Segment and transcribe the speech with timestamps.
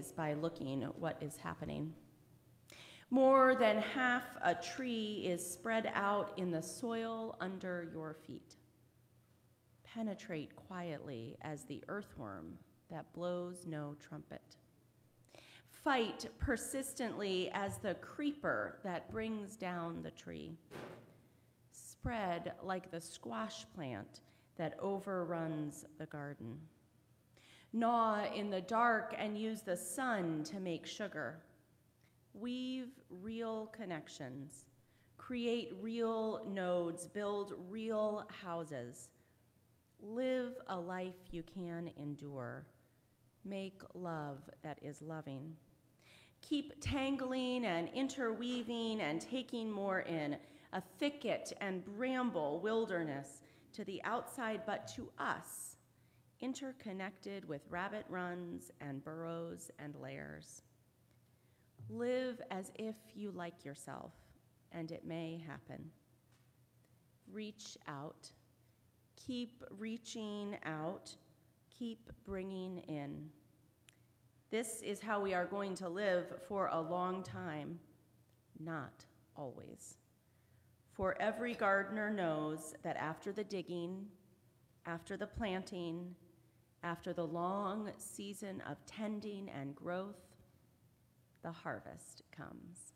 [0.00, 1.92] ways by looking at what is happening.
[3.10, 8.54] More than half a tree is spread out in the soil under your feet.
[9.84, 12.54] Penetrate quietly as the earthworm
[12.90, 14.56] that blows no trumpet.
[15.84, 20.56] Fight persistently as the creeper that brings down the tree.
[21.72, 24.20] Spread like the squash plant
[24.56, 26.58] that overruns the garden.
[27.72, 31.38] Gnaw in the dark and use the sun to make sugar.
[32.34, 34.64] Weave real connections.
[35.18, 37.06] Create real nodes.
[37.06, 39.08] Build real houses.
[40.02, 42.66] Live a life you can endure.
[43.44, 45.54] Make love that is loving.
[46.42, 50.36] Keep tangling and interweaving and taking more in,
[50.72, 53.42] a thicket and bramble wilderness
[53.74, 55.69] to the outside, but to us,
[56.40, 60.62] interconnected with rabbit runs and burrows and lairs.
[61.88, 64.12] Live as if you like yourself,
[64.72, 65.90] and it may happen.
[67.32, 68.30] Reach out.
[69.26, 71.14] Keep reaching out.
[71.78, 73.28] Keep bringing in.
[74.50, 77.78] This is how we are going to live for a long time,
[78.58, 79.04] not
[79.36, 79.96] always.
[80.92, 84.06] For every gardener knows that after the digging,
[84.86, 86.14] after the planting,
[86.82, 90.16] after the long season of tending and growth,
[91.42, 92.92] the harvest comes.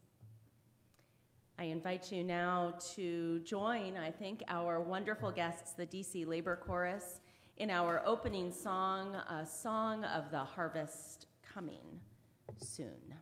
[1.58, 7.20] I invite you now to join, I think, our wonderful guests, the DC Labor Chorus,
[7.58, 12.00] in our opening song, a song of the harvest coming
[12.60, 13.14] soon.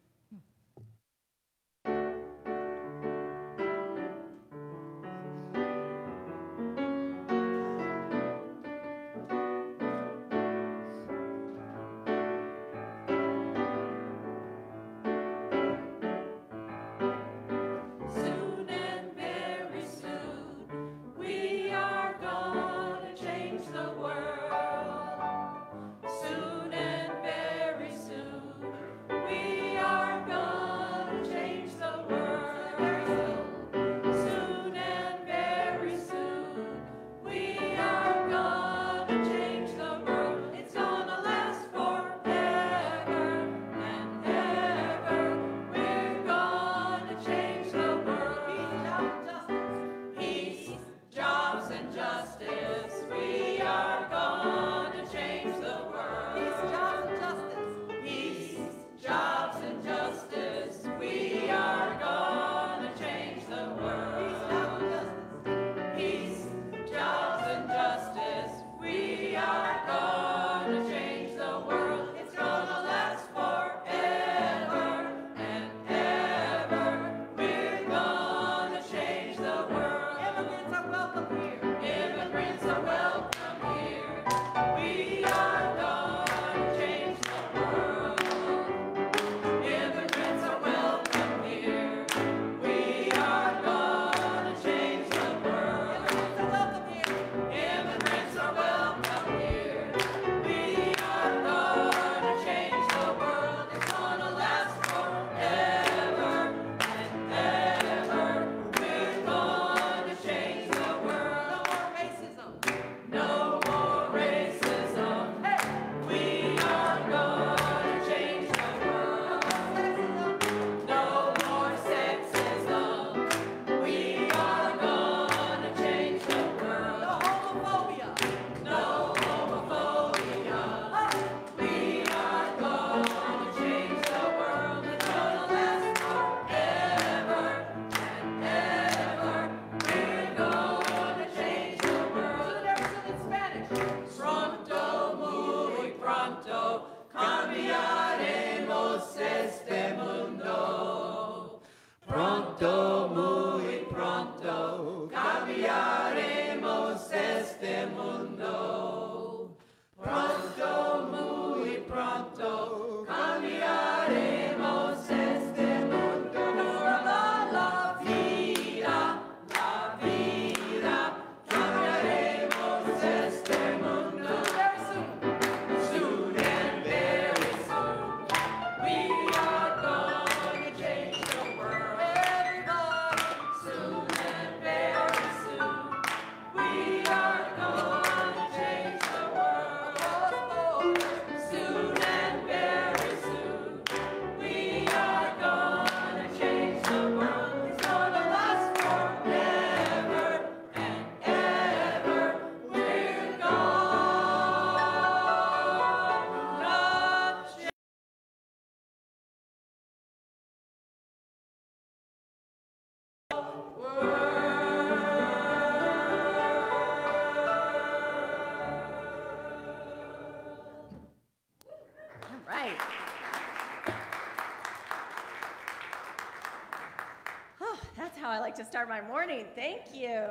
[228.62, 229.46] To start my morning.
[229.56, 230.22] Thank you.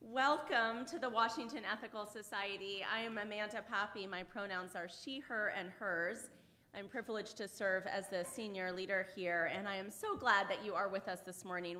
[0.00, 2.82] Welcome to the Washington Ethical Society.
[2.90, 4.06] I am Amanda Poppe.
[4.06, 6.30] My pronouns are she, her, and hers.
[6.74, 10.64] I'm privileged to serve as the senior leader here, and I am so glad that
[10.64, 11.78] you are with us this morning.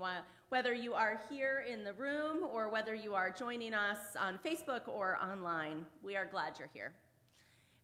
[0.50, 4.86] Whether you are here in the room or whether you are joining us on Facebook
[4.86, 6.92] or online, we are glad you're here.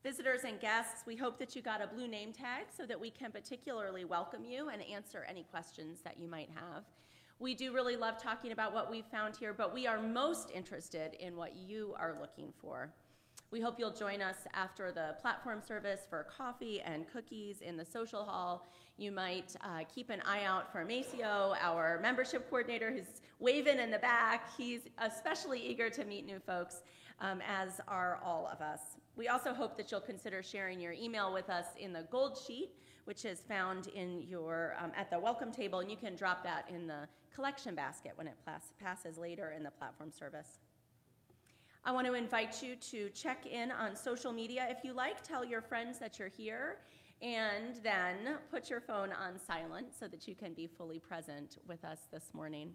[0.03, 3.09] Visitors and guests, we hope that you got a blue name tag so that we
[3.09, 6.85] can particularly welcome you and answer any questions that you might have.
[7.41, 11.15] We do really love talking about what we've found here, but we are most interested
[11.19, 12.93] in what you are looking for.
[13.51, 17.85] We hope you'll join us after the platform service for coffee and cookies in the
[17.85, 18.67] social hall.
[18.97, 23.91] You might uh, keep an eye out for Maceo, our membership coordinator, who's waving in
[23.91, 24.51] the back.
[24.57, 26.83] He's especially eager to meet new folks,
[27.21, 28.81] um, as are all of us.
[29.17, 32.71] We also hope that you'll consider sharing your email with us in the gold sheet,
[33.05, 36.69] which is found in your um, at the welcome table, and you can drop that
[36.73, 38.37] in the collection basket when it
[38.81, 40.61] passes later in the platform service.
[41.85, 45.23] I want to invite you to check in on social media if you like.
[45.23, 46.79] Tell your friends that you're here,
[47.21, 51.85] and then put your phone on silent so that you can be fully present with
[51.85, 52.73] us this morning.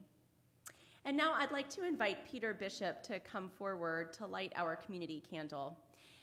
[1.06, 5.24] And now I'd like to invite Peter Bishop to come forward to light our community
[5.28, 5.78] candle.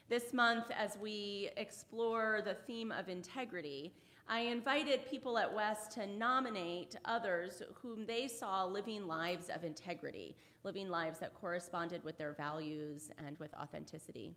[0.09, 3.93] This month, as we explore the theme of integrity,
[4.29, 10.37] I invited people at West to nominate others whom they saw living lives of integrity,
[10.63, 14.33] living lives that corresponded with their values and with authenticity.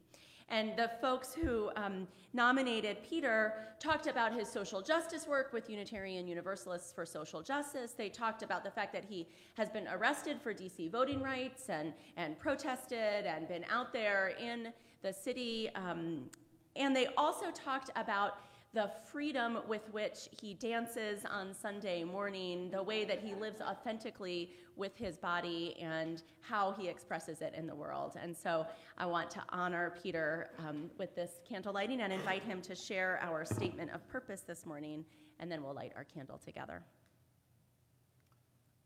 [0.52, 6.28] And the folks who um, nominated Peter talked about his social justice work with Unitarian
[6.28, 7.92] Universalists for Social Justice.
[7.92, 11.94] They talked about the fact that he has been arrested for DC voting rights and,
[12.18, 15.70] and protested and been out there in the city.
[15.76, 16.30] Um,
[16.76, 18.40] and they also talked about
[18.74, 24.52] the freedom with which he dances on Sunday morning, the way that he lives authentically
[24.76, 28.14] with his body, and how he expresses it in the world.
[28.22, 28.68] And so
[28.98, 33.20] I want to honor Peter um, with this candle lighting and invite him to share
[33.24, 35.04] our statement of purpose this morning,
[35.40, 36.84] and then we'll light our candle together.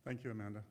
[0.06, 0.64] Thank you, Amanda.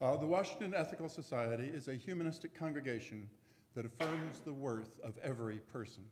[0.00, 3.28] Uh, the Washington Ethical Society is a humanistic congregation
[3.74, 6.04] that affirms the worth of every person.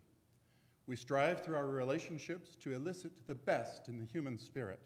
[0.87, 4.81] We strive through our relationships to elicit the best in the human spirit.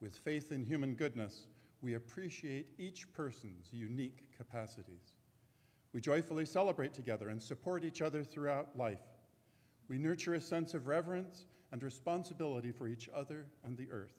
[0.00, 1.46] With faith in human goodness,
[1.82, 5.14] we appreciate each person's unique capacities.
[5.92, 9.00] We joyfully celebrate together and support each other throughout life.
[9.88, 14.14] We nurture a sense of reverence and responsibility for each other and the earth.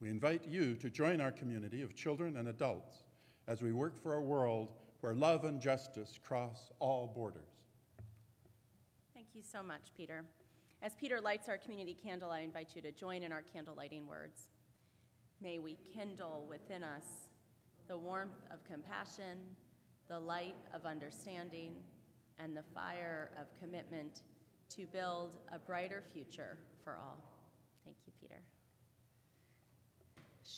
[0.00, 3.04] We invite you to join our community of children and adults
[3.46, 7.60] as we work for a world where love and justice cross all borders
[9.30, 10.24] Thank you so much, Peter.
[10.82, 14.08] As Peter lights our community candle, I invite you to join in our candle lighting
[14.08, 14.48] words.
[15.40, 17.28] May we kindle within us
[17.86, 19.38] the warmth of compassion,
[20.08, 21.74] the light of understanding,
[22.38, 24.22] and the fire of commitment
[24.70, 27.22] to build a brighter future for all.
[27.84, 28.40] Thank you, Peter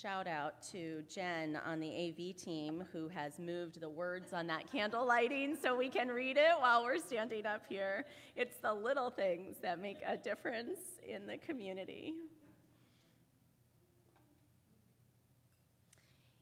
[0.00, 4.70] shout out to Jen on the AV team who has moved the words on that
[4.70, 8.06] candle lighting so we can read it while we're standing up here.
[8.36, 12.14] It's the little things that make a difference in the community.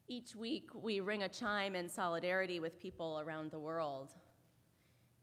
[0.06, 4.12] Each week, we ring a chime in solidarity with people around the world.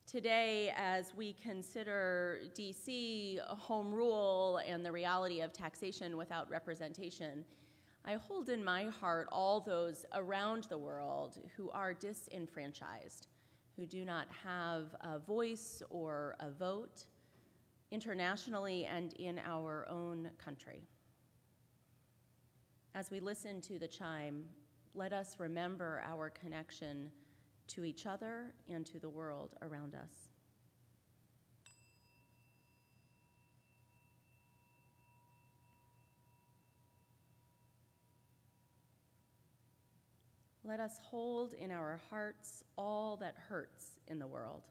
[0.09, 7.43] Today, as we consider DC home rule and the reality of taxation without representation,
[8.09, 13.27] I hold in my heart all those around the world who are disenfranchised,
[13.75, 17.03] who do not have a voice or a vote
[17.91, 20.83] internationally and in our own country.
[22.95, 24.45] As we listen to the chime,
[24.95, 27.11] let us remember our connection
[27.67, 30.26] to each other and to the world around us.
[40.67, 44.63] Let us hold in our hearts all that hurts in the world.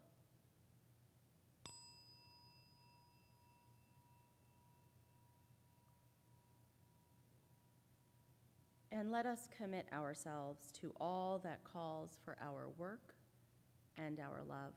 [8.92, 13.14] And let us commit ourselves to all that calls for our work
[13.96, 14.74] and our love.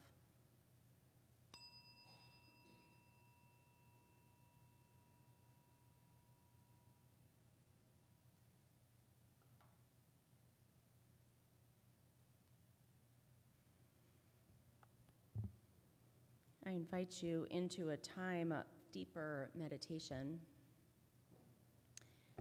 [16.69, 20.39] I invite you into a time of deeper meditation,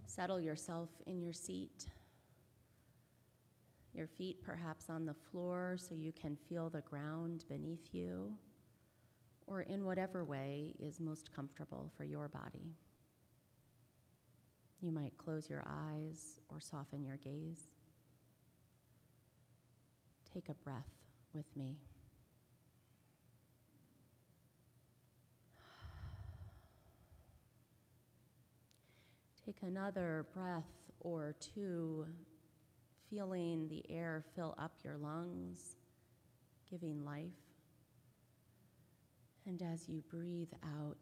[0.05, 1.87] settle yourself in your seat,
[3.95, 8.35] your feet perhaps on the floor so you can feel the ground beneath you,
[9.47, 12.75] or in whatever way is most comfortable for your body.
[14.83, 17.69] You might close your eyes or soften your gaze.
[20.35, 20.91] Take a breath
[21.33, 21.79] with me.
[29.49, 30.69] Take another breath
[31.01, 32.05] or two,
[33.09, 35.77] feeling the air fill up your lungs,
[36.71, 37.33] giving life.
[39.47, 40.99] And as you breathe out,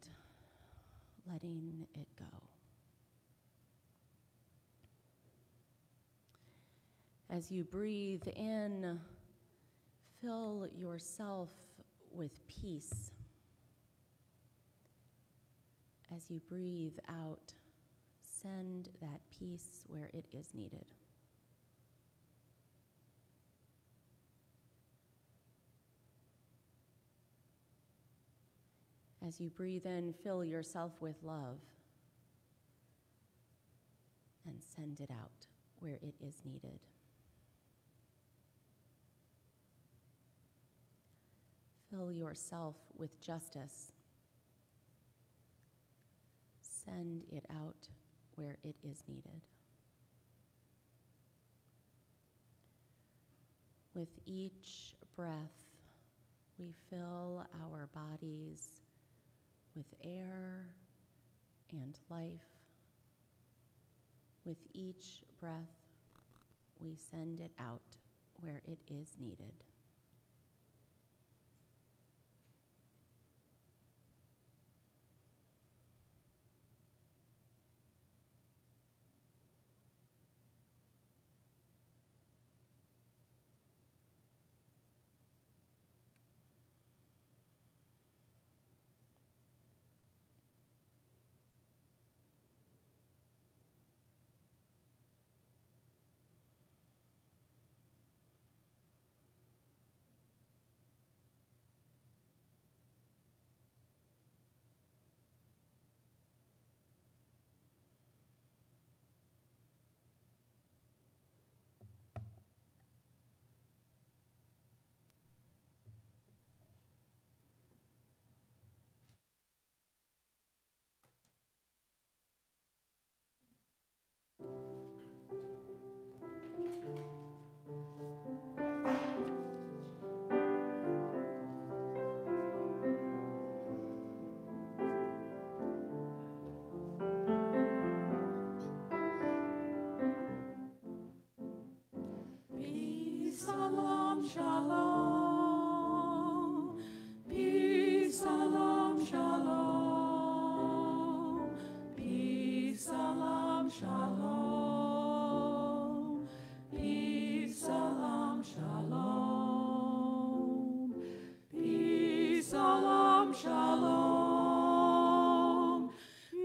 [1.29, 2.37] letting it go.
[7.29, 8.97] As you breathe in,
[10.21, 11.49] fill yourself
[12.13, 13.11] with peace.
[16.15, 17.51] As you breathe out,
[18.41, 20.85] send that peace where it is needed.
[29.25, 31.57] As you breathe in, fill yourself with love
[34.45, 35.47] and send it out
[35.79, 36.79] where it is needed.
[41.89, 43.91] Fill yourself with justice.
[46.61, 47.89] Send it out
[48.37, 49.41] where it is needed.
[53.93, 55.33] With each breath,
[56.59, 58.69] we fill our bodies
[59.75, 60.67] with air
[61.71, 62.47] and life.
[64.45, 65.53] With each breath,
[66.79, 67.81] we send it out
[68.39, 69.66] where it is needed.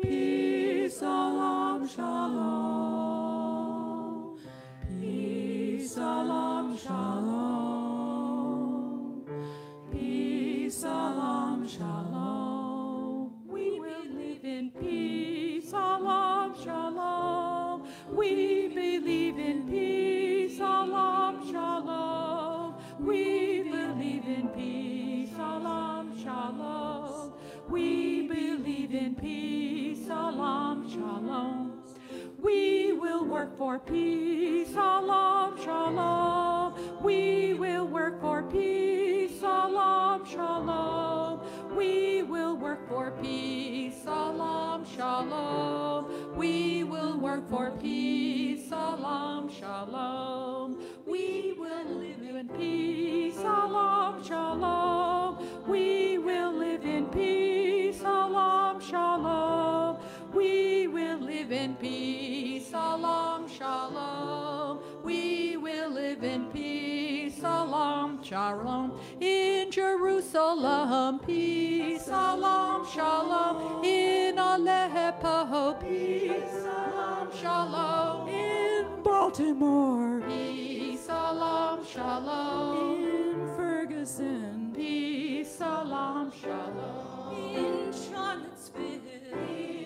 [0.02, 2.61] Peace, salam, shalom.
[33.62, 36.74] For peace, shalom, shalom.
[37.00, 41.40] We will work for peace, shalom, shalom.
[41.76, 43.51] We will work for peace,
[69.20, 73.84] In Jerusalem, peace, salam, shalom.
[73.84, 78.28] In Aleppo, peace, salam, shalom.
[78.28, 83.02] In Baltimore, peace, salam, shalom.
[83.04, 87.54] In Ferguson, peace, salam, shalom.
[87.54, 89.81] In Charlottesville,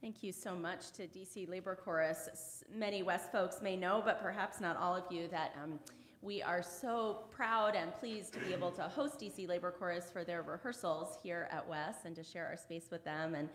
[0.00, 2.64] Thank you so much to DC Labor Chorus.
[2.74, 5.78] Many West folks may know, but perhaps not all of you, that um,
[6.22, 10.24] we are so proud and pleased to be able to host DC Labor Chorus for
[10.24, 13.34] their rehearsals here at West and to share our space with them.
[13.34, 13.50] And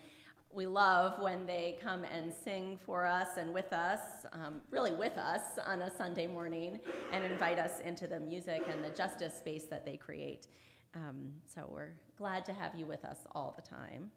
[0.53, 5.17] we love when they come and sing for us and with us, um, really with
[5.17, 6.79] us on a Sunday morning,
[7.11, 10.45] and invite us into the music and the justice space that they create.
[10.93, 14.11] Um, so we're glad to have you with us all the time.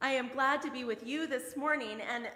[0.00, 2.28] I am glad to be with you this morning, and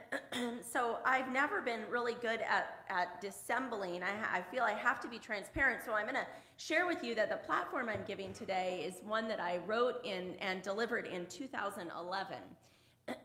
[0.73, 4.03] so I've never been really good at, at dissembling.
[4.03, 7.14] I, I feel I have to be transparent, so I'm going to share with you
[7.16, 11.27] that the platform I'm giving today is one that I wrote in and delivered in
[11.27, 12.37] 2011.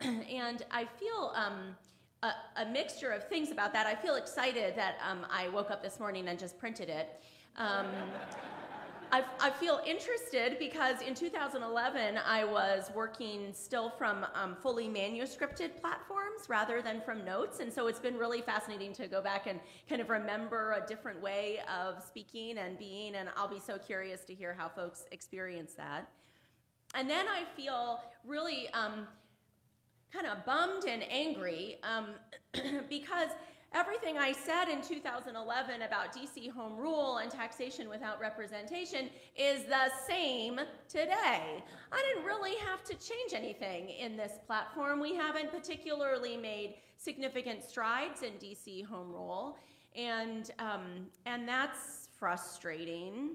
[0.00, 1.76] and I feel um,
[2.22, 3.86] a, a mixture of things about that.
[3.86, 7.20] I feel excited that um, I woke up this morning and just printed it.
[7.56, 7.86] Um,
[9.12, 15.80] I, I feel interested because in 2011 I was working still from um, fully manuscripted
[15.80, 19.60] platforms rather than from notes, and so it's been really fascinating to go back and
[19.88, 24.24] kind of remember a different way of speaking and being, and I'll be so curious
[24.24, 26.08] to hear how folks experience that.
[26.94, 29.06] And then I feel really um,
[30.12, 32.08] kind of bummed and angry um,
[32.88, 33.30] because
[33.74, 39.90] everything I said in 2011 about DC home rule and taxation without representation is the
[40.08, 41.62] same today.
[41.92, 45.00] I didn't really have to change anything in this platform.
[45.00, 49.58] We haven't particularly made significant strides in DC home rule,
[49.96, 53.30] and um, and that's frustrating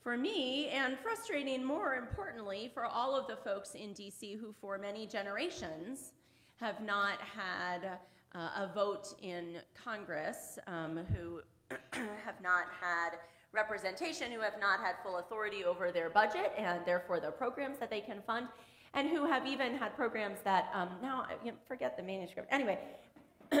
[0.00, 4.76] for me, and frustrating more importantly for all of the folks in DC who, for
[4.76, 6.12] many generations,
[6.60, 7.98] have not had
[8.34, 11.40] uh, a vote in Congress, um, who
[12.24, 13.18] have not had
[13.52, 17.90] representation, who have not had full authority over their budget and therefore the programs that
[17.90, 18.48] they can fund,
[18.94, 22.48] and who have even had programs that um, now I- forget the manuscript.
[22.50, 22.78] Anyway,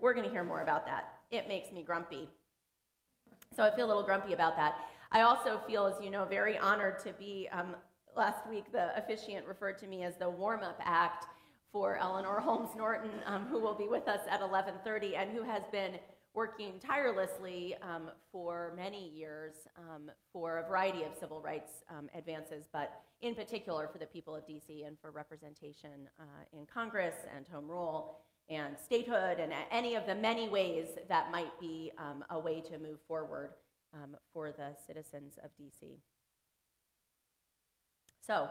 [0.00, 1.18] we're going to hear more about that.
[1.30, 2.28] It makes me grumpy.
[3.54, 4.76] So I feel a little grumpy about that.
[5.10, 7.48] I also feel, as you know, very honored to be.
[7.52, 7.76] Um,
[8.16, 11.26] last week, the officiant referred to me as the warm-up act
[11.72, 15.62] for Eleanor Holmes Norton, um, who will be with us at 11:30, and who has
[15.72, 15.98] been
[16.34, 22.64] working tirelessly um, for many years um, for a variety of civil rights um, advances,
[22.72, 26.24] but in particular for the people of DC and for representation uh,
[26.58, 31.58] in Congress and home rule and statehood and any of the many ways that might
[31.60, 33.50] be um, a way to move forward
[33.94, 35.98] um, for the citizens of DC.
[38.26, 38.48] So,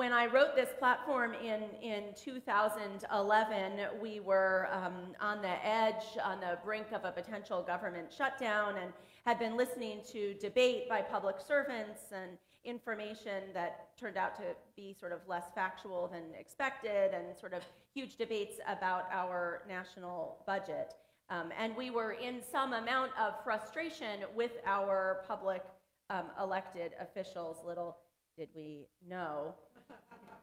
[0.00, 6.40] when I wrote this platform in, in 2011, we were um, on the edge, on
[6.40, 8.94] the brink of a potential government shutdown, and
[9.26, 14.96] had been listening to debate by public servants and information that turned out to be
[14.98, 20.94] sort of less factual than expected, and sort of huge debates about our national budget.
[21.28, 25.62] Um, and we were in some amount of frustration with our public
[26.08, 27.58] um, elected officials.
[27.66, 27.98] Little
[28.40, 29.54] did we know.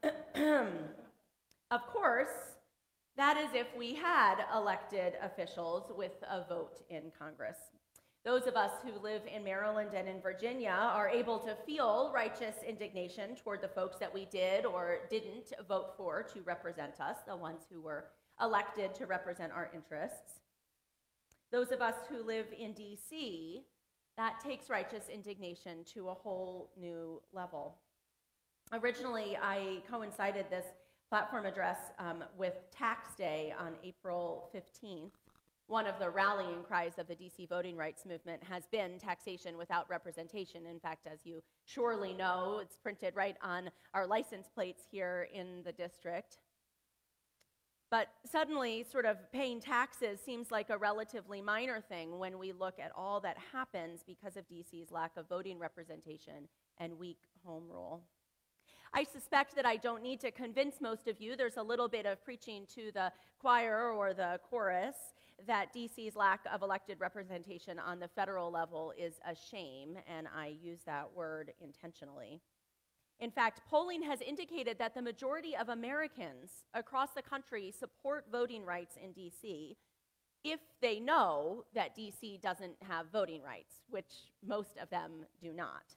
[1.72, 2.28] of course,
[3.18, 7.58] that is if we had elected officials with a vote in Congress.
[8.24, 12.56] Those of us who live in Maryland and in Virginia are able to feel righteous
[12.68, 17.36] indignation toward the folks that we did or didn't vote for to represent us, the
[17.36, 18.10] ones who were
[18.42, 20.42] elected to represent our interests.
[21.52, 23.62] Those of us who live in DC,
[24.18, 27.78] that takes righteous indignation to a whole new level.
[28.74, 30.66] Originally, I coincided this
[31.10, 35.12] platform address um, with Tax Day on April 15th.
[35.68, 39.90] One of the rallying cries of the DC voting rights movement has been taxation without
[39.90, 40.66] representation.
[40.66, 45.64] In fact, as you surely know, it's printed right on our license plates here in
[45.64, 46.40] the district.
[47.90, 52.80] But suddenly, sort of paying taxes seems like a relatively minor thing when we look
[52.80, 56.50] at all that happens because of DC's lack of voting representation
[56.80, 58.04] and weak home rule.
[58.94, 62.06] I suspect that I don't need to convince most of you, there's a little bit
[62.06, 64.96] of preaching to the choir or the chorus,
[65.46, 70.56] that DC's lack of elected representation on the federal level is a shame, and I
[70.62, 72.42] use that word intentionally.
[73.20, 78.64] In fact, polling has indicated that the majority of Americans across the country support voting
[78.64, 79.76] rights in DC
[80.44, 85.96] if they know that DC doesn't have voting rights, which most of them do not.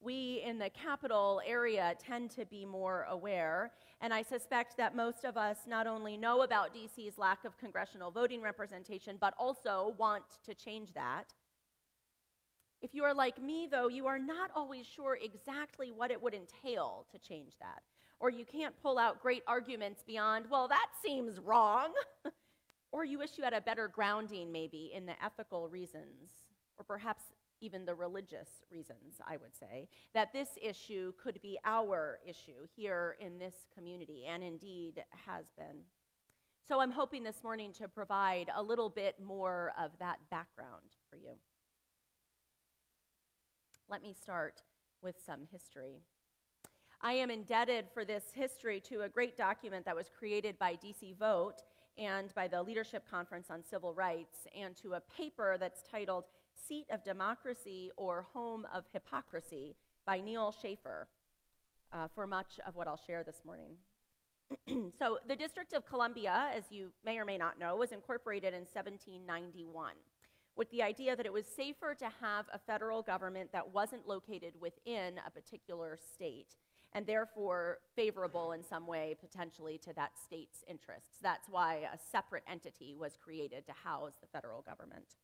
[0.00, 5.24] We in the capital area tend to be more aware, and I suspect that most
[5.24, 10.24] of us not only know about DC's lack of congressional voting representation, but also want
[10.44, 11.32] to change that.
[12.82, 16.34] If you are like me, though, you are not always sure exactly what it would
[16.34, 17.82] entail to change that.
[18.20, 21.92] Or you can't pull out great arguments beyond, well, that seems wrong.
[22.92, 26.30] or you wish you had a better grounding, maybe, in the ethical reasons,
[26.78, 27.24] or perhaps
[27.60, 33.16] even the religious reasons, I would say, that this issue could be our issue here
[33.20, 35.82] in this community, and indeed has been.
[36.68, 41.16] So I'm hoping this morning to provide a little bit more of that background for
[41.16, 41.32] you.
[43.88, 44.62] Let me start
[45.00, 46.00] with some history.
[47.00, 51.16] I am indebted for this history to a great document that was created by DC
[51.16, 51.62] Vote
[51.98, 56.24] and by the Leadership Conference on Civil Rights, and to a paper that's titled
[56.68, 61.08] Seat of Democracy or Home of Hypocrisy by Neil Schaffer
[61.92, 63.72] uh, for much of what I'll share this morning.
[64.98, 68.60] so, the District of Columbia, as you may or may not know, was incorporated in
[68.60, 69.92] 1791
[70.56, 74.54] with the idea that it was safer to have a federal government that wasn't located
[74.60, 76.56] within a particular state
[76.92, 81.18] and therefore favorable in some way potentially to that state's interests.
[81.22, 85.16] That's why a separate entity was created to house the federal government.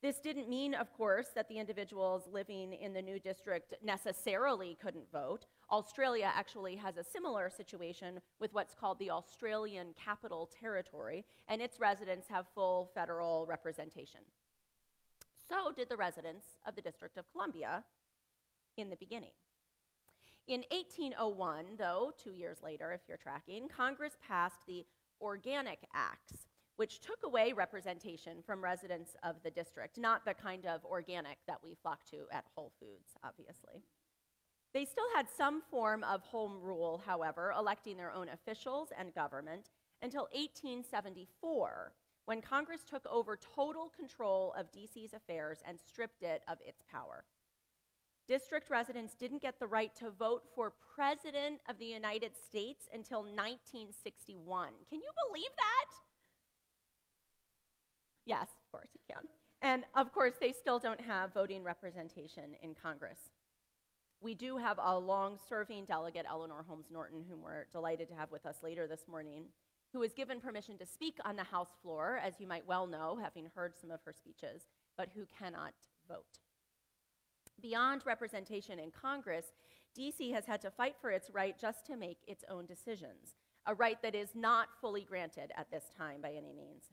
[0.00, 5.10] This didn't mean, of course, that the individuals living in the new district necessarily couldn't
[5.10, 5.46] vote.
[5.72, 11.80] Australia actually has a similar situation with what's called the Australian Capital Territory, and its
[11.80, 14.20] residents have full federal representation.
[15.48, 17.82] So did the residents of the District of Columbia
[18.76, 19.32] in the beginning.
[20.46, 24.86] In 1801, though, two years later, if you're tracking, Congress passed the
[25.20, 26.46] Organic Acts,
[26.78, 31.58] which took away representation from residents of the district, not the kind of organic that
[31.60, 33.82] we flock to at Whole Foods, obviously.
[34.72, 39.70] They still had some form of home rule, however, electing their own officials and government
[40.02, 41.94] until 1874,
[42.26, 47.24] when Congress took over total control of DC's affairs and stripped it of its power.
[48.28, 53.22] District residents didn't get the right to vote for President of the United States until
[53.22, 54.68] 1961.
[54.88, 56.07] Can you believe that?
[58.28, 59.24] Yes, of course you can.
[59.62, 63.18] And of course, they still don't have voting representation in Congress.
[64.20, 68.30] We do have a long serving delegate, Eleanor Holmes Norton, whom we're delighted to have
[68.30, 69.44] with us later this morning,
[69.94, 73.18] who was given permission to speak on the House floor, as you might well know,
[73.20, 74.64] having heard some of her speeches,
[74.98, 75.72] but who cannot
[76.06, 76.40] vote.
[77.62, 79.46] Beyond representation in Congress,
[79.98, 83.36] DC has had to fight for its right just to make its own decisions,
[83.66, 86.84] a right that is not fully granted at this time by any means.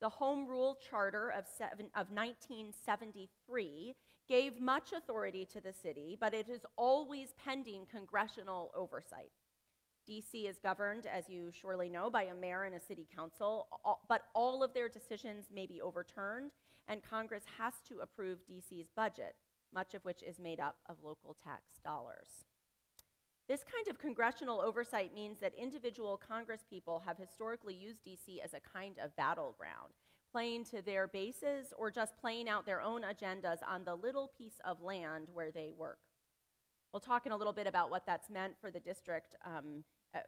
[0.00, 3.94] The Home Rule Charter of, seven, of 1973
[4.26, 9.32] gave much authority to the city, but it is always pending congressional oversight.
[10.08, 13.68] DC is governed, as you surely know, by a mayor and a city council,
[14.08, 16.52] but all of their decisions may be overturned,
[16.88, 19.34] and Congress has to approve DC's budget,
[19.74, 22.46] much of which is made up of local tax dollars.
[23.50, 28.60] This kind of congressional oversight means that individual congresspeople have historically used DC as a
[28.60, 29.90] kind of battleground,
[30.30, 34.60] playing to their bases or just playing out their own agendas on the little piece
[34.64, 35.98] of land where they work.
[36.92, 39.82] We'll talk in a little bit about what that's meant for the district um,
[40.14, 40.20] uh,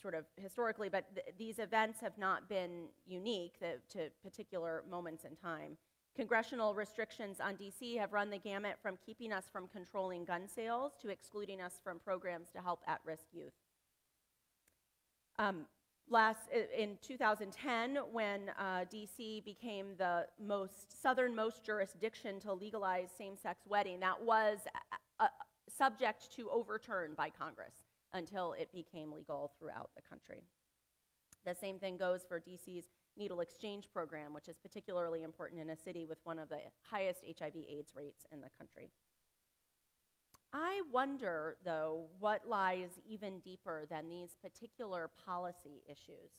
[0.00, 3.58] sort of historically, but th- these events have not been unique
[3.90, 5.76] to particular moments in time.
[6.16, 10.92] Congressional restrictions on DC have run the gamut from keeping us from controlling gun sales
[11.02, 13.52] to excluding us from programs to help at risk youth.
[15.38, 15.66] Um,
[16.08, 24.00] last in 2010 when uh, dc became the most southernmost jurisdiction to legalize same-sex wedding
[24.00, 24.58] that was
[25.20, 25.28] uh, uh,
[25.66, 30.42] subject to overturn by congress until it became legal throughout the country
[31.46, 32.84] the same thing goes for dc's
[33.16, 36.58] needle exchange program which is particularly important in a city with one of the
[36.90, 38.90] highest hiv aids rates in the country
[40.56, 46.30] I wonder, though, what lies even deeper than these particular policy issues.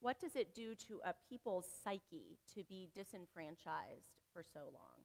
[0.00, 5.04] What does it do to a people's psyche to be disenfranchised for so long?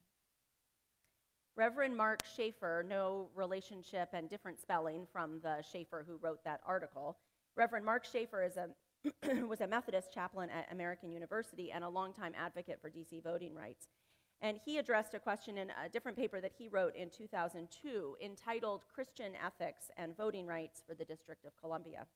[1.56, 7.18] Reverend Mark Schaefer, no relationship and different spelling from the Schaefer who wrote that article.
[7.54, 8.68] Reverend Mark Schaefer is a,
[9.48, 13.88] was a Methodist chaplain at American University and a longtime advocate for DC voting rights.
[14.42, 18.82] And he addressed a question in a different paper that he wrote in 2002 entitled
[18.92, 22.06] Christian Ethics and Voting Rights for the District of Columbia.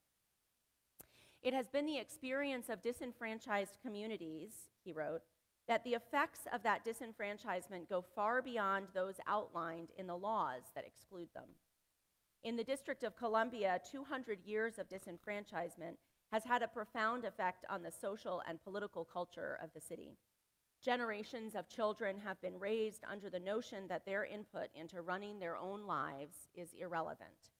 [1.42, 4.50] It has been the experience of disenfranchised communities,
[4.84, 5.22] he wrote,
[5.68, 10.84] that the effects of that disenfranchisement go far beyond those outlined in the laws that
[10.84, 11.48] exclude them.
[12.42, 15.96] In the District of Columbia, 200 years of disenfranchisement
[16.32, 20.16] has had a profound effect on the social and political culture of the city.
[20.82, 25.56] Generations of children have been raised under the notion that their input into running their
[25.56, 27.52] own lives is irrelevant.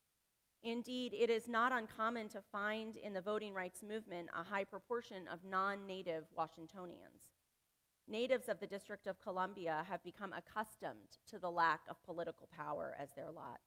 [0.63, 5.27] Indeed, it is not uncommon to find in the voting rights movement a high proportion
[5.33, 7.23] of non native Washingtonians.
[8.09, 12.95] Natives of the District of Columbia have become accustomed to the lack of political power
[12.99, 13.61] as their lot.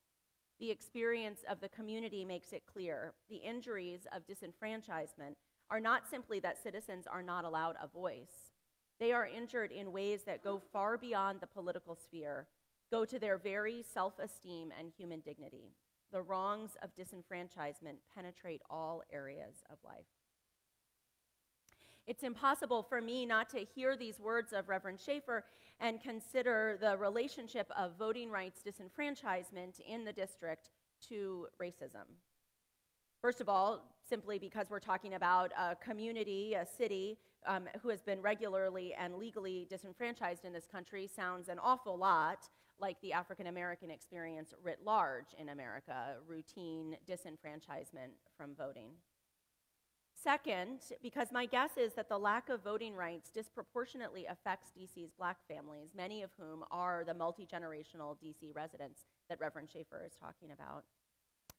[0.63, 5.35] The experience of the community makes it clear the injuries of disenfranchisement
[5.69, 8.53] are not simply that citizens are not allowed a voice,
[8.97, 12.47] they are injured in ways that go far beyond the political sphere,
[12.89, 15.73] go to their very self esteem and human dignity.
[16.13, 20.05] The wrongs of disenfranchisement penetrate all areas of life.
[22.05, 25.45] It's impossible for me not to hear these words of Reverend Schaefer
[25.79, 30.69] and consider the relationship of voting rights disenfranchisement in the district
[31.07, 32.05] to racism.
[33.21, 38.01] First of all, simply because we're talking about a community, a city, um, who has
[38.01, 43.47] been regularly and legally disenfranchised in this country sounds an awful lot like the African
[43.47, 48.89] American experience writ large in America routine disenfranchisement from voting.
[50.23, 55.35] Second, because my guess is that the lack of voting rights disproportionately affects DC's black
[55.49, 60.51] families, many of whom are the multi generational DC residents that Reverend Schaefer is talking
[60.53, 60.85] about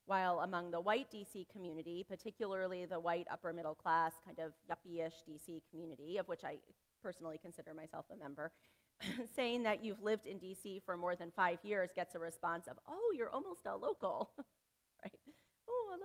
[0.07, 5.15] while among the white DC community, particularly the white upper middle class, kind of yuppie-ish
[5.29, 6.57] DC community, of which I
[7.03, 8.53] personally consider myself a member,
[9.37, 12.77] saying that you've lived in DC for more than five years gets a response of,
[12.89, 14.31] oh, you're almost a local,
[15.05, 15.19] right?
[15.69, 15.99] Oh, a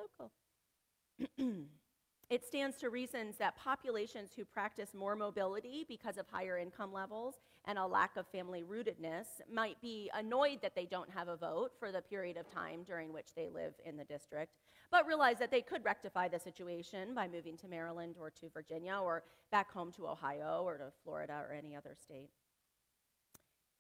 [1.46, 1.56] local.
[2.30, 7.40] It stands to reason that populations who practice more mobility because of higher income levels
[7.66, 11.72] and a lack of family rootedness might be annoyed that they don't have a vote
[11.80, 14.54] for the period of time during which they live in the district,
[14.92, 19.00] but realize that they could rectify the situation by moving to Maryland or to Virginia
[19.04, 22.30] or back home to Ohio or to Florida or any other state.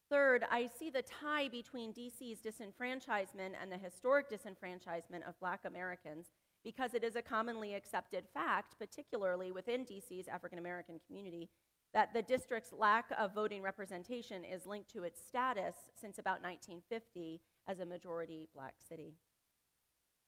[0.09, 6.31] Third, I see the tie between DC's disenfranchisement and the historic disenfranchisement of black Americans
[6.63, 11.49] because it is a commonly accepted fact, particularly within DC's African American community,
[11.93, 17.41] that the district's lack of voting representation is linked to its status since about 1950
[17.67, 19.15] as a majority black city.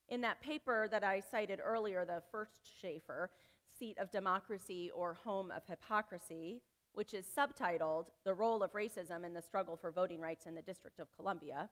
[0.10, 3.30] In that paper that I cited earlier, the first Schaffer,
[3.78, 6.62] Seat of Democracy or Home of Hypocrisy,
[6.94, 10.62] which is subtitled The Role of Racism in the Struggle for Voting Rights in the
[10.62, 11.70] District of Columbia,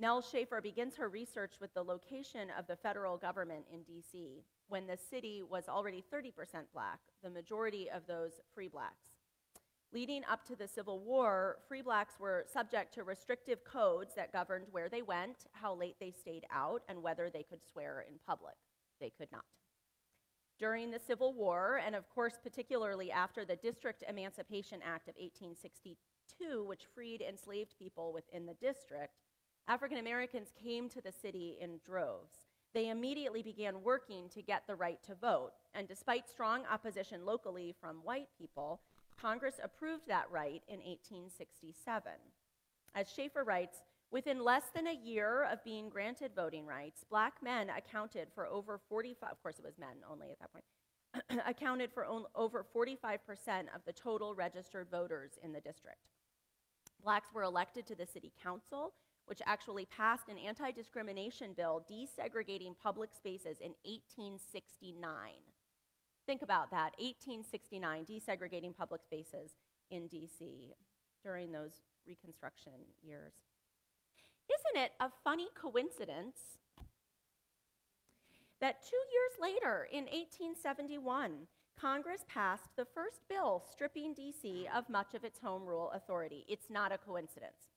[0.00, 4.86] Nell Schaffer begins her research with the location of the federal government in DC when
[4.86, 6.32] the city was already 30%
[6.72, 9.08] black, the majority of those free blacks.
[9.92, 14.66] Leading up to the Civil War, free blacks were subject to restrictive codes that governed
[14.70, 18.54] where they went, how late they stayed out, and whether they could swear in public.
[19.00, 19.44] They could not.
[20.60, 26.64] During the Civil War, and of course, particularly after the District Emancipation Act of 1862,
[26.64, 29.14] which freed enslaved people within the district,
[29.68, 32.46] African Americans came to the city in droves.
[32.72, 37.74] They immediately began working to get the right to vote, and despite strong opposition locally
[37.78, 38.80] from white people,
[39.20, 42.12] Congress approved that right in 1867.
[42.94, 47.68] As Schaffer writes, within less than a year of being granted voting rights, black men
[47.68, 52.06] accounted for over 45, of course it was men only at that point, accounted for
[52.06, 52.94] on- over 45%
[53.74, 56.08] of the total registered voters in the district.
[57.02, 58.94] Blacks were elected to the city council,
[59.28, 65.04] which actually passed an anti discrimination bill desegregating public spaces in 1869.
[66.26, 69.52] Think about that 1869, desegregating public spaces
[69.90, 70.74] in DC
[71.22, 71.72] during those
[72.06, 73.32] Reconstruction years.
[74.48, 76.38] Isn't it a funny coincidence
[78.60, 81.46] that two years later, in 1871,
[81.78, 86.44] Congress passed the first bill stripping DC of much of its home rule authority?
[86.48, 87.68] It's not a coincidence.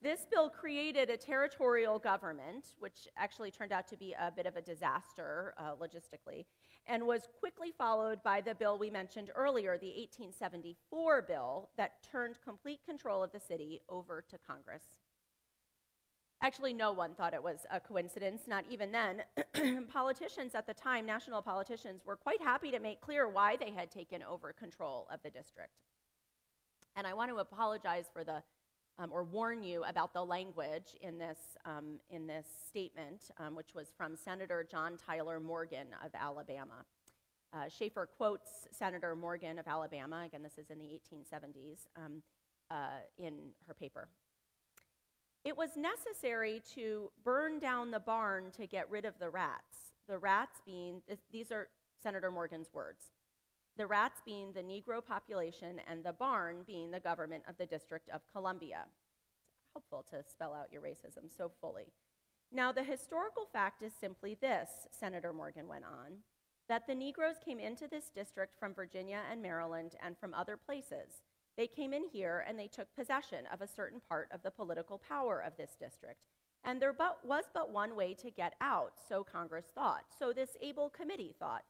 [0.00, 4.54] This bill created a territorial government, which actually turned out to be a bit of
[4.54, 6.44] a disaster uh, logistically,
[6.86, 12.36] and was quickly followed by the bill we mentioned earlier, the 1874 bill that turned
[12.44, 14.84] complete control of the city over to Congress.
[16.40, 19.24] Actually, no one thought it was a coincidence, not even then.
[19.92, 23.90] politicians at the time, national politicians, were quite happy to make clear why they had
[23.90, 25.72] taken over control of the district.
[26.94, 28.44] And I want to apologize for the
[28.98, 33.74] um, or warn you about the language in this, um, in this statement, um, which
[33.74, 36.84] was from Senator John Tyler Morgan of Alabama.
[37.52, 42.22] Uh, Schaffer quotes Senator Morgan of Alabama, again, this is in the 1870s, um,
[42.70, 43.34] uh, in
[43.66, 44.08] her paper.
[45.44, 49.92] It was necessary to burn down the barn to get rid of the rats.
[50.08, 51.00] The rats being,
[51.32, 51.68] these are
[52.02, 53.04] Senator Morgan's words
[53.78, 58.10] the rats being the Negro population and the barn being the government of the District
[58.12, 58.84] of Columbia.
[59.72, 61.92] Helpful to spell out your racism so fully.
[62.50, 66.18] Now, the historical fact is simply this, Senator Morgan went on,
[66.68, 71.22] that the Negroes came into this district from Virginia and Maryland and from other places.
[71.56, 75.00] They came in here and they took possession of a certain part of the political
[75.08, 76.20] power of this district.
[76.64, 80.56] And there but, was but one way to get out, so Congress thought, so this
[80.60, 81.62] able committee thought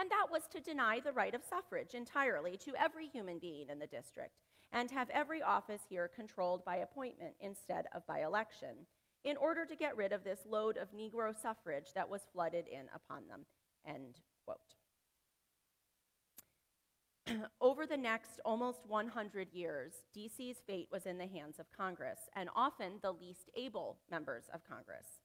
[0.00, 3.78] and that was to deny the right of suffrage entirely to every human being in
[3.78, 4.38] the district
[4.72, 8.86] and have every office here controlled by appointment instead of by election,
[9.24, 12.86] in order to get rid of this load of Negro suffrage that was flooded in
[12.94, 13.40] upon them.
[13.86, 14.58] End quote.
[17.60, 22.48] Over the next almost 100 years, DC's fate was in the hands of Congress, and
[22.56, 25.20] often the least able members of Congress.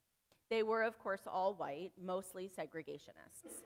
[0.49, 3.63] They were, of course, all white, mostly segregationists.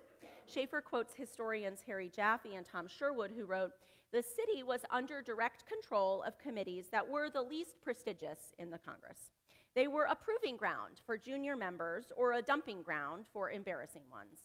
[0.53, 3.71] Schaffer quotes historians Harry Jaffe and Tom Sherwood, who wrote,
[4.11, 8.79] The city was under direct control of committees that were the least prestigious in the
[8.79, 9.31] Congress.
[9.75, 14.39] They were a proving ground for junior members or a dumping ground for embarrassing ones.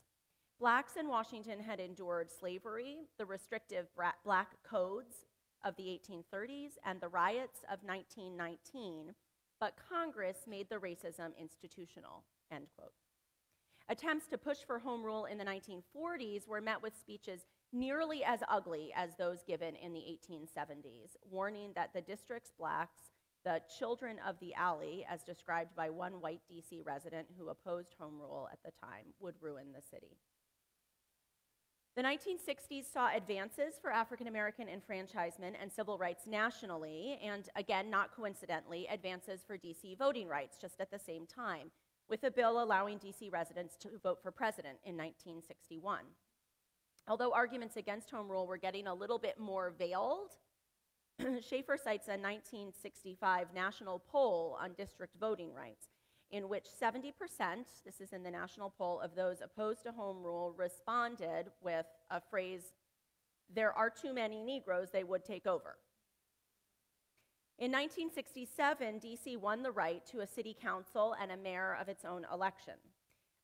[0.60, 3.86] Blacks in Washington had endured slavery, the restrictive
[4.24, 5.26] black codes
[5.64, 9.14] of the 1830s, and the riots of 1919,
[9.58, 12.92] but Congress made the racism institutional, end quote.
[13.90, 18.40] Attempts to push for home rule in the 1940s were met with speeches nearly as
[18.48, 23.10] ugly as those given in the 1870s, warning that the district's blacks,
[23.44, 28.18] the children of the alley, as described by one white DC resident who opposed home
[28.18, 30.16] rule at the time, would ruin the city.
[31.94, 38.16] The 1960s saw advances for African American enfranchisement and civil rights nationally, and again, not
[38.16, 41.70] coincidentally, advances for DC voting rights just at the same time
[42.08, 46.00] with a bill allowing DC residents to vote for president in 1961.
[47.06, 50.36] Although arguments against home rule were getting a little bit more veiled,
[51.20, 55.88] Schaffer cites a 1965 national poll on district voting rights,
[56.30, 57.12] in which 70%,
[57.84, 62.20] this is in the national poll, of those opposed to home rule responded with a
[62.20, 62.72] phrase,
[63.54, 65.76] there are too many Negroes, they would take over.
[67.56, 72.04] In 1967, DC won the right to a city council and a mayor of its
[72.04, 72.74] own election.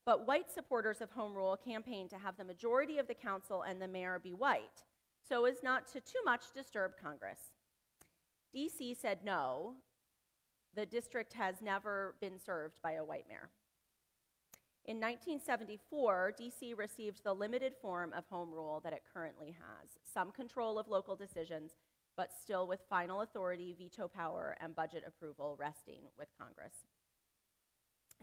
[0.05, 3.81] But white supporters of Home Rule campaigned to have the majority of the council and
[3.81, 4.83] the mayor be white,
[5.27, 7.39] so as not to too much disturb Congress.
[8.53, 9.75] DC said no.
[10.75, 13.49] The district has never been served by a white mayor.
[14.85, 20.31] In 1974, DC received the limited form of home rule that it currently has some
[20.31, 21.75] control of local decisions,
[22.17, 26.73] but still with final authority, veto power, and budget approval resting with Congress.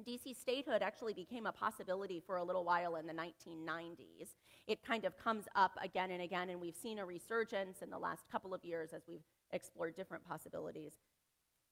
[0.07, 4.35] DC statehood actually became a possibility for a little while in the 1990s.
[4.67, 7.99] It kind of comes up again and again, and we've seen a resurgence in the
[7.99, 10.93] last couple of years as we've explored different possibilities.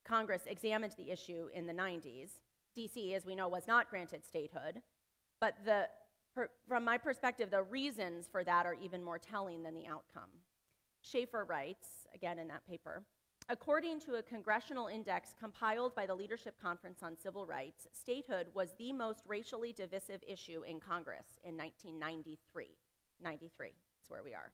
[0.05, 2.31] Congress examined the issue in the 90s.
[2.77, 4.83] DC, as we know, was not granted statehood,
[5.41, 5.89] but the,
[6.35, 10.31] per, from my perspective, the reasons for that are even more telling than the outcome.
[11.11, 13.03] Schaffer writes, again in that paper,
[13.49, 18.75] according to a congressional index compiled by the Leadership Conference on Civil Rights, statehood was
[18.79, 22.77] the most racially divisive issue in Congress in 1993.
[23.23, 24.51] 93 is where we are.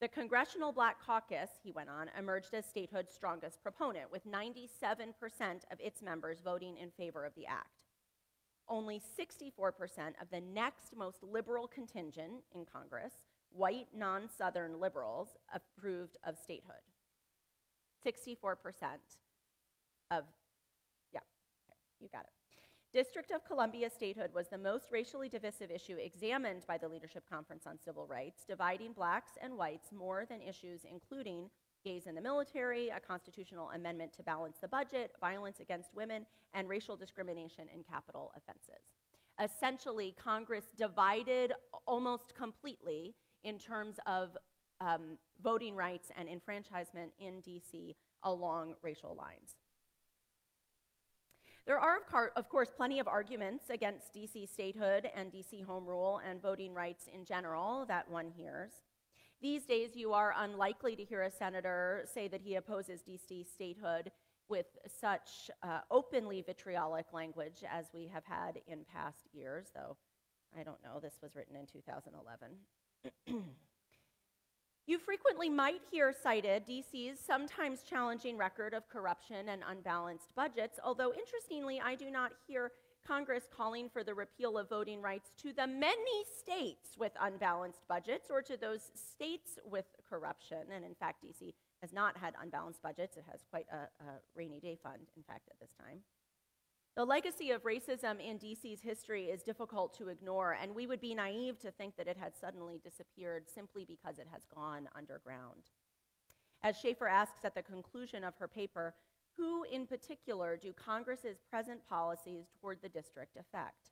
[0.00, 5.12] The Congressional Black Caucus, he went on, emerged as statehood's strongest proponent, with 97%
[5.70, 7.84] of its members voting in favor of the act.
[8.68, 13.12] Only 64% of the next most liberal contingent in Congress,
[13.54, 16.74] white non Southern liberals, approved of statehood.
[18.06, 18.56] 64%
[20.10, 20.24] of,
[21.12, 21.20] yeah,
[22.00, 22.30] you got it.
[22.92, 27.66] District of Columbia statehood was the most racially divisive issue examined by the Leadership Conference
[27.66, 31.50] on Civil Rights, dividing blacks and whites more than issues including
[31.84, 36.24] gays in the military, a constitutional amendment to balance the budget, violence against women,
[36.54, 38.84] and racial discrimination in capital offenses.
[39.42, 41.52] Essentially, Congress divided
[41.86, 43.14] almost completely
[43.44, 44.36] in terms of
[44.80, 49.56] um, voting rights and enfranchisement in DC along racial lines.
[51.66, 51.98] There are,
[52.36, 57.08] of, course, plenty of arguments against DC statehood and DC home rule and voting rights
[57.12, 58.72] in general that one hears.
[59.40, 64.10] These days, you are unlikely to hear a senator say that he opposes DC statehood
[64.50, 64.66] with
[65.00, 69.96] such uh, openly vitriolic language as we have had in past years, though
[70.58, 72.48] I don't know, this was written in 2011.
[74.86, 81.10] You frequently might hear cited DC's sometimes challenging record of corruption and unbalanced budgets, although
[81.14, 82.70] interestingly, I do not hear
[83.06, 88.28] Congress calling for the repeal of voting rights to the many states with unbalanced budgets
[88.30, 90.58] or to those states with corruption.
[90.74, 93.16] And in fact, DC has not had unbalanced budgets.
[93.16, 96.00] It has quite a, a rainy day fund, in fact, at this time.
[96.96, 101.12] The legacy of racism in DC's history is difficult to ignore, and we would be
[101.12, 105.70] naive to think that it had suddenly disappeared simply because it has gone underground.
[106.62, 108.94] As Schaffer asks at the conclusion of her paper,
[109.36, 113.90] who in particular do Congress's present policies toward the district affect?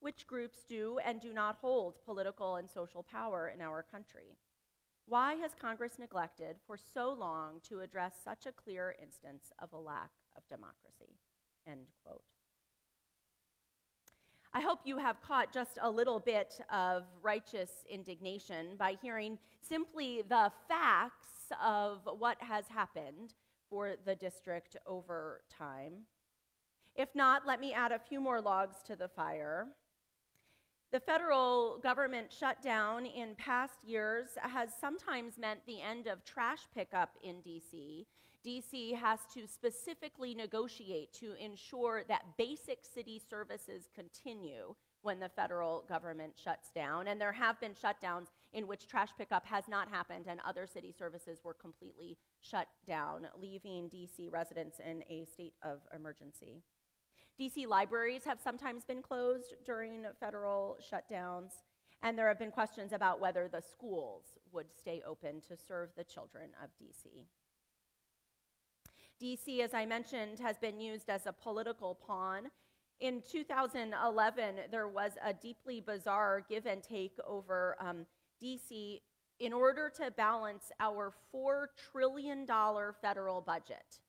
[0.00, 4.36] Which groups do and do not hold political and social power in our country?
[5.06, 9.78] Why has Congress neglected for so long to address such a clear instance of a
[9.78, 11.14] lack of democracy?
[11.64, 12.24] End quote.
[14.52, 20.24] I hope you have caught just a little bit of righteous indignation by hearing simply
[20.28, 23.34] the facts of what has happened
[23.68, 25.92] for the district over time.
[26.96, 29.68] If not, let me add a few more logs to the fire.
[30.90, 37.10] The federal government shutdown in past years has sometimes meant the end of trash pickup
[37.22, 38.06] in DC
[38.46, 45.84] DC has to specifically negotiate to ensure that basic city services continue when the federal
[45.88, 47.08] government shuts down.
[47.08, 50.92] And there have been shutdowns in which trash pickup has not happened and other city
[50.96, 56.62] services were completely shut down, leaving DC residents in a state of emergency.
[57.40, 61.52] DC libraries have sometimes been closed during federal shutdowns,
[62.02, 66.04] and there have been questions about whether the schools would stay open to serve the
[66.04, 67.24] children of DC.
[69.20, 72.50] DC, as I mentioned, has been used as a political pawn.
[73.00, 78.06] In 2011, there was a deeply bizarre give and take over um,
[78.42, 79.00] DC
[79.38, 82.46] in order to balance our $4 trillion
[83.00, 84.00] federal budget.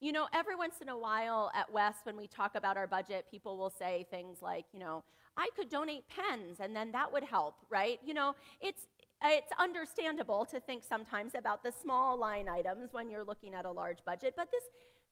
[0.00, 3.26] You know, every once in a while at West, when we talk about our budget,
[3.30, 5.02] people will say things like, you know,
[5.36, 7.98] I could donate pens and then that would help, right?
[8.04, 8.86] You know, it's,
[9.24, 13.70] it's understandable to think sometimes about the small line items when you're looking at a
[13.70, 14.64] large budget, but this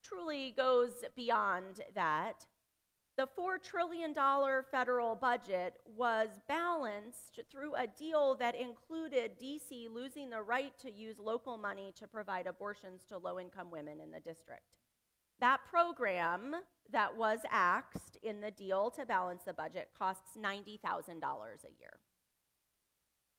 [0.03, 2.47] truly goes beyond that.
[3.17, 4.15] The $4 trillion
[4.71, 11.17] federal budget was balanced through a deal that included DC losing the right to use
[11.19, 14.65] local money to provide abortions to low income women in the district.
[15.41, 16.57] That program
[16.93, 21.99] that was axed in the deal to balance the budget costs $90,000 a year.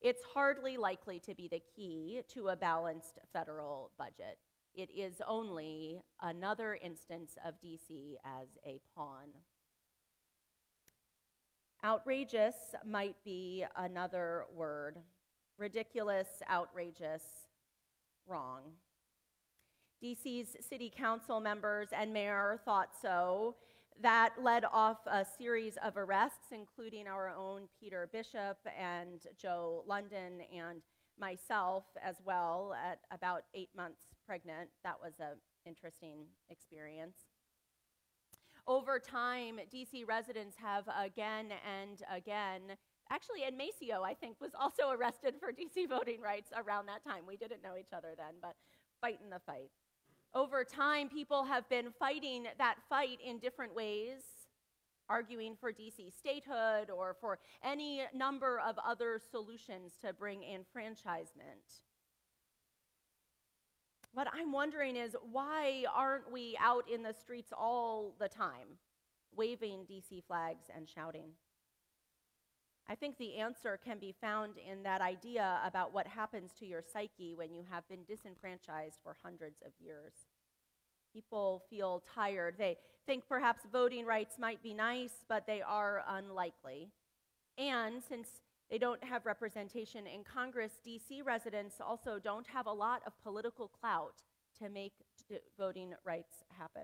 [0.01, 4.37] It's hardly likely to be the key to a balanced federal budget.
[4.75, 9.29] It is only another instance of DC as a pawn.
[11.83, 14.97] Outrageous might be another word.
[15.57, 17.23] Ridiculous, outrageous,
[18.27, 18.61] wrong.
[20.03, 23.55] DC's city council members and mayor thought so,
[24.01, 30.41] that led off a series of arrests, including our own Peter Bishop and Joe London
[30.55, 30.81] and
[31.19, 34.69] myself as well at about eight months pregnant.
[34.83, 37.17] That was an interesting experience.
[38.67, 42.75] Over time, DC residents have again and again,
[43.09, 47.23] actually, and Maceo, I think, was also arrested for DC voting rights around that time.
[47.25, 48.55] We didn't know each other then, but
[48.99, 49.71] fighting the fight.
[50.33, 54.21] Over time, people have been fighting that fight in different ways.
[55.09, 61.81] arguing for DC statehood or for any number of other solutions to bring enfranchisement.
[64.13, 68.79] What I'm wondering is why aren't we out in the streets all the time,
[69.35, 71.29] waving DC flags and shouting?
[72.89, 76.81] I think the answer can be found in that idea about what happens to your
[76.81, 80.13] psyche when you have been disenfranchised for hundreds of years.
[81.13, 82.55] People feel tired.
[82.57, 86.89] They think perhaps voting rights might be nice, but they are unlikely.
[87.57, 88.27] And since
[88.69, 93.67] they don't have representation in Congress, DC residents also don't have a lot of political
[93.67, 94.21] clout
[94.59, 94.93] to make
[95.57, 96.83] voting rights happen.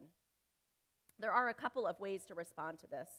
[1.20, 3.10] There are a couple of ways to respond to this.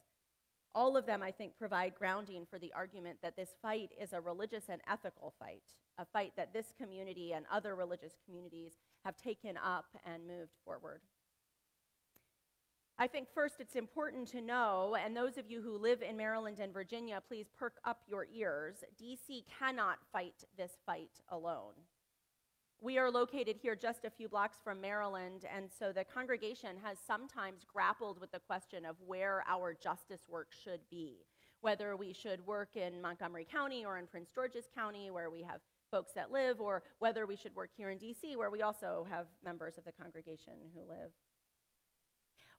[0.75, 4.21] All of them, I think, provide grounding for the argument that this fight is a
[4.21, 5.63] religious and ethical fight,
[5.99, 8.73] a fight that this community and other religious communities
[9.05, 11.01] have taken up and moved forward.
[12.97, 16.59] I think first it's important to know, and those of you who live in Maryland
[16.61, 18.77] and Virginia, please perk up your ears.
[19.01, 21.75] DC cannot fight this fight alone.
[22.85, 26.99] We are located here just a few blocks from Maryland, and so the congregation has
[27.07, 31.25] sometimes grappled with the question of where our justice work should be.
[31.63, 35.63] Whether we should work in Montgomery County or in Prince George's County, where we have
[35.91, 39.29] folks that live, or whether we should work here in DC, where we also have
[39.43, 41.11] members of the congregation who live.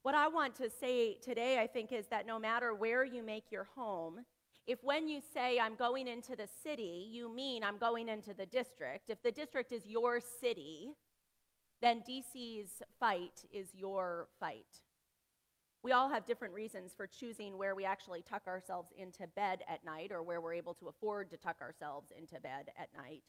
[0.02, 3.52] What I want to say today, I think, is that no matter where you make
[3.52, 4.22] your home,
[4.68, 8.46] if when you say, I'm going into the city, you mean I'm going into the
[8.46, 10.90] district, if the district is your city,
[11.82, 14.82] then DC's fight is your fight.
[15.84, 19.86] We all have different reasons for choosing where we actually tuck ourselves into bed at
[19.86, 23.22] night or where we're able to afford to tuck ourselves into bed at night.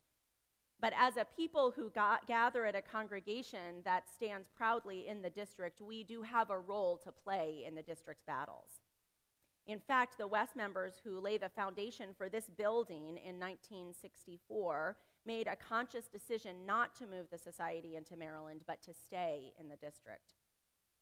[0.80, 5.28] But as a people who got, gather at a congregation that stands proudly in the
[5.28, 8.70] district, we do have a role to play in the district's battles.
[9.66, 14.96] In fact, the West members who lay the foundation for this building in 1964
[15.26, 19.68] made a conscious decision not to move the society into Maryland, but to stay in
[19.68, 20.34] the district.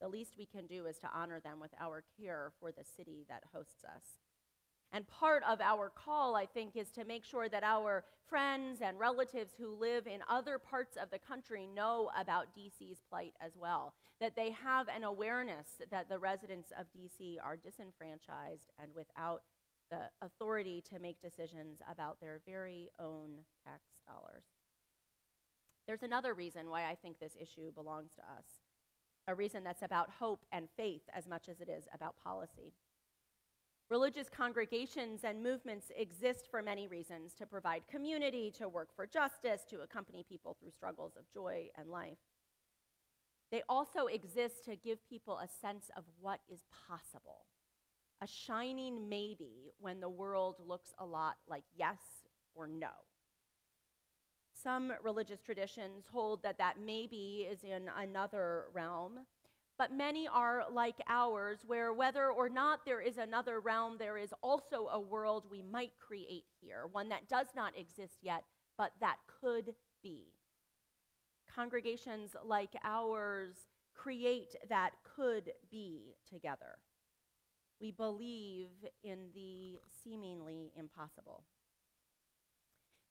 [0.01, 3.27] The least we can do is to honor them with our care for the city
[3.29, 4.24] that hosts us.
[4.95, 8.97] And part of our call, I think, is to make sure that our friends and
[8.97, 13.95] relatives who live in other parts of the country know about DC's plight as well,
[14.21, 19.43] that they have an awareness that the residents of DC are disenfranchised and without
[19.91, 23.31] the authority to make decisions about their very own
[23.65, 24.45] tax dollars.
[25.89, 28.45] There's another reason why I think this issue belongs to us,
[29.27, 32.75] a reason that's about hope and faith as much as it is about policy.
[33.91, 39.63] Religious congregations and movements exist for many reasons to provide community, to work for justice,
[39.69, 42.19] to accompany people through struggles of joy and life.
[43.53, 47.45] They also exist to give people a sense of what is possible,
[48.23, 51.99] a shining maybe when the world looks a lot like yes
[52.55, 52.89] or no.
[54.63, 59.19] Some religious traditions hold that that maybe is in another realm,
[59.79, 64.33] but many are like ours, where whether or not there is another realm, there is
[64.43, 68.45] also a world we might create here, one that does not exist yet,
[68.79, 70.27] but that could be.
[71.53, 73.55] Congregations like ours
[73.95, 76.79] create that could be together.
[77.81, 78.71] We believe
[79.03, 81.45] in the seemingly impossible.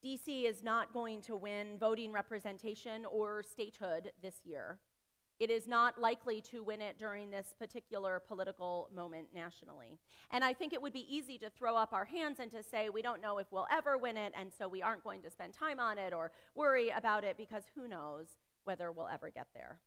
[0.04, 4.80] DC is not going to win voting representation or statehood this year.
[5.44, 10.00] It is not likely to win it during this particular political moment nationally.
[10.32, 12.88] And I think it would be easy to throw up our hands and to say,
[12.88, 15.54] we don't know if we'll ever win it, and so we aren't going to spend
[15.54, 18.28] time on it or worry about it because who knows
[18.64, 19.80] whether we'll ever get there.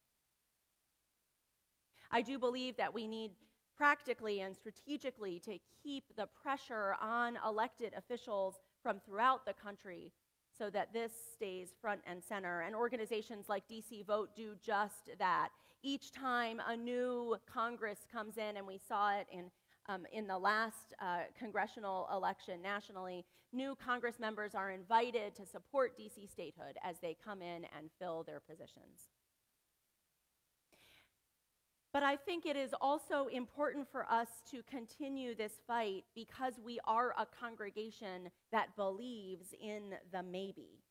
[2.11, 3.31] I do believe that we need
[3.75, 10.11] practically and strategically to keep the pressure on elected officials from throughout the country
[10.57, 12.61] so that this stays front and center.
[12.61, 15.49] And organizations like DC Vote do just that.
[15.83, 19.51] Each time a new Congress comes in, and we saw it in,
[19.87, 25.97] um, in the last uh, congressional election nationally, new Congress members are invited to support
[25.97, 29.16] DC statehood as they come in and fill their positions.
[31.97, 36.79] But I think it is also important for us to continue this fight because we
[36.85, 40.83] are a congregation that believes in the maybe,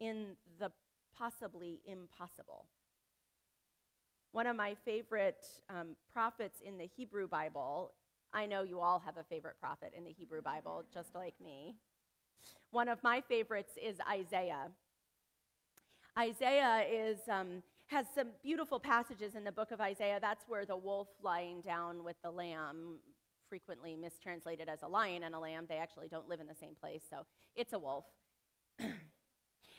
[0.00, 0.28] in
[0.58, 0.72] the
[1.14, 2.64] possibly impossible.
[4.32, 7.92] One of my favorite um, prophets in the Hebrew Bible,
[8.32, 11.74] I know you all have a favorite prophet in the Hebrew Bible, just like me.
[12.70, 14.68] One of my favorites is Isaiah.
[16.18, 17.18] Isaiah is.
[17.30, 20.18] Um, has some beautiful passages in the book of Isaiah.
[20.20, 22.98] That's where the wolf lying down with the lamb
[23.48, 25.66] frequently mistranslated as a lion and a lamb.
[25.68, 28.04] They actually don't live in the same place, so it's a wolf.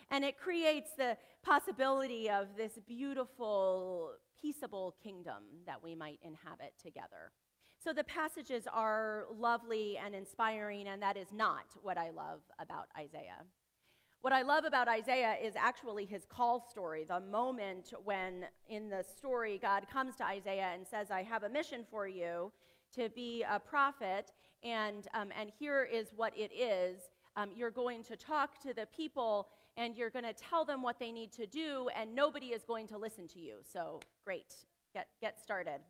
[0.09, 7.33] and it creates the possibility of this beautiful, peaceable kingdom that we might inhabit together.
[7.83, 12.87] So the passages are lovely and inspiring, and that is not what I love about
[12.97, 13.43] Isaiah.
[14.21, 19.03] What I love about Isaiah is actually his call story, the moment when in the
[19.03, 22.51] story God comes to Isaiah and says, I have a mission for you
[22.95, 24.31] to be a prophet,
[24.63, 26.99] and, um, and here is what it is.
[27.35, 30.97] Um, you're going to talk to the people and you're going to tell them what
[30.99, 33.57] they need to do, and nobody is going to listen to you.
[33.71, 34.55] So, great,
[34.91, 35.81] get, get started.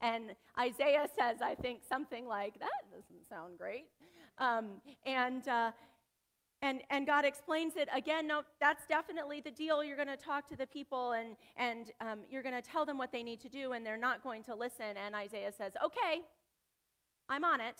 [0.00, 3.84] And Isaiah says, I think, something like, That doesn't sound great.
[4.38, 5.70] Um, and, uh,
[6.64, 8.26] and, and God explains it again.
[8.26, 9.84] No, that's definitely the deal.
[9.84, 12.96] You're going to talk to the people and, and um, you're going to tell them
[12.96, 14.96] what they need to do, and they're not going to listen.
[15.04, 16.22] And Isaiah says, Okay,
[17.28, 17.76] I'm on it.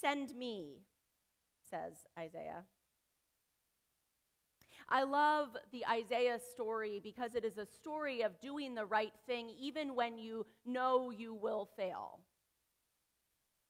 [0.00, 0.78] Send me,
[1.70, 2.64] says Isaiah.
[4.88, 9.48] I love the Isaiah story because it is a story of doing the right thing
[9.60, 12.18] even when you know you will fail,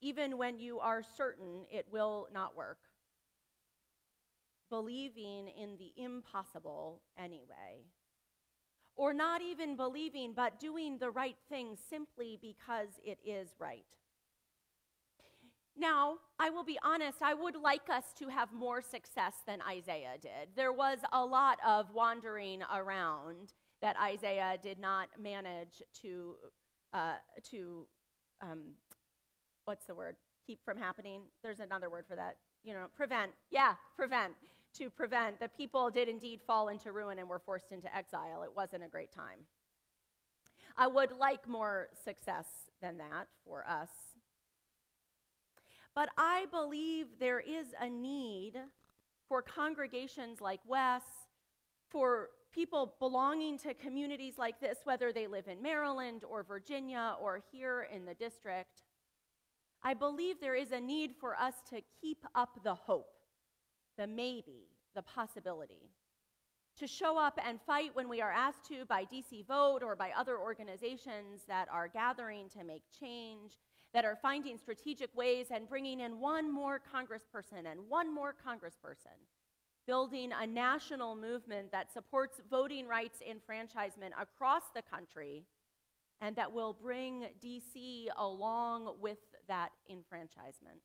[0.00, 2.78] even when you are certain it will not work.
[4.70, 7.84] Believing in the impossible anyway.
[8.96, 13.84] Or not even believing, but doing the right thing simply because it is right.
[15.76, 20.18] Now, I will be honest, I would like us to have more success than Isaiah
[20.20, 20.50] did.
[20.54, 26.34] There was a lot of wandering around that Isaiah did not manage to,
[26.92, 27.14] uh,
[27.50, 27.86] to
[28.42, 28.74] um,
[29.64, 30.16] what's the word?
[30.46, 31.22] Keep from happening.
[31.42, 32.36] There's another word for that.
[32.62, 33.30] You know, prevent.
[33.50, 34.34] Yeah, prevent.
[34.78, 35.40] To prevent.
[35.40, 38.42] The people did indeed fall into ruin and were forced into exile.
[38.44, 39.40] It wasn't a great time.
[40.76, 42.46] I would like more success
[42.80, 43.90] than that for us.
[45.94, 48.54] But I believe there is a need
[49.28, 51.02] for congregations like Wes,
[51.90, 57.40] for people belonging to communities like this, whether they live in Maryland or Virginia or
[57.52, 58.82] here in the district.
[59.82, 63.19] I believe there is a need for us to keep up the hope,
[64.00, 65.90] the maybe, the possibility.
[66.78, 70.10] To show up and fight when we are asked to by DC Vote or by
[70.16, 73.58] other organizations that are gathering to make change
[73.92, 79.18] that are finding strategic ways and bringing in one more congressperson and one more congressperson,
[79.86, 85.44] building a national movement that supports voting rights enfranchisement across the country
[86.22, 90.80] and that will bring DC along with that enfranchisement.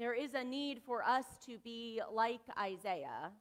[0.00, 3.32] There is a need for us to be like Isaiah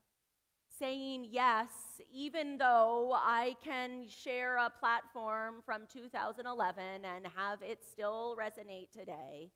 [0.77, 1.69] saying yes,
[2.13, 9.51] even though I can share a platform from 2011 and have it still resonate today.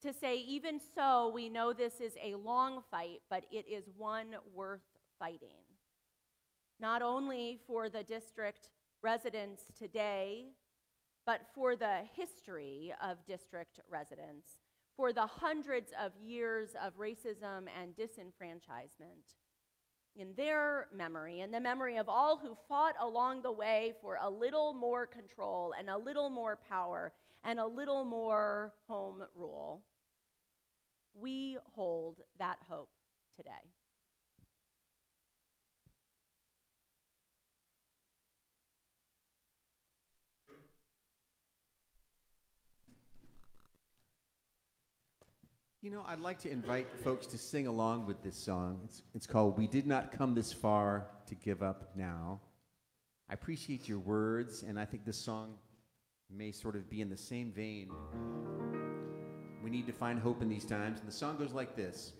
[0.00, 4.36] To say, even so, we know this is a long fight, but it is one
[4.54, 4.80] worth
[5.18, 5.66] fighting.
[6.80, 8.70] Not only for the district
[9.02, 10.46] residents today,
[11.26, 14.48] but for the history of district residents,
[14.98, 19.36] for the hundreds of years of racism and disenfranchisement
[20.16, 24.28] in their memory and the memory of all who fought along the way for a
[24.28, 27.12] little more control and a little more power
[27.44, 29.84] and a little more home rule.
[31.14, 32.90] We hold that hope
[33.36, 33.77] today.
[45.80, 48.80] You know, I'd like to invite folks to sing along with this song.
[48.84, 52.40] It's, it's called We Did Not Come This Far to Give Up Now.
[53.30, 55.54] I appreciate your words, and I think this song
[56.28, 57.92] may sort of be in the same vein.
[59.62, 62.12] We need to find hope in these times, and the song goes like this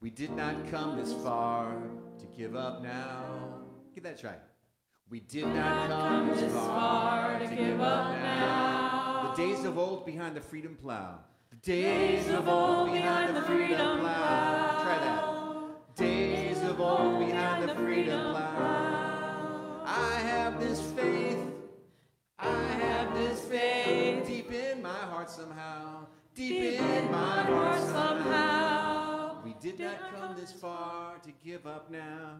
[0.00, 1.76] We did not come this far
[2.18, 3.60] to give up now.
[3.94, 4.36] Give that a try.
[5.10, 9.34] We did not come this far to give up now.
[9.36, 11.18] The days of old behind the freedom plow.
[11.62, 14.82] Days of old behind the freedom plow.
[14.82, 15.96] Try that.
[15.96, 19.82] Days of old behind the freedom plow.
[19.84, 21.38] I have this faith.
[22.38, 26.06] I have this faith deep in my heart somehow.
[26.34, 29.42] Deep in my heart somehow.
[29.44, 32.36] We did not come this far to give up now.